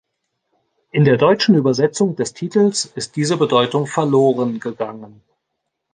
[0.89, 5.21] In der deutschen Übersetzung des Titels ist diese Bedeutung verloren gegangen.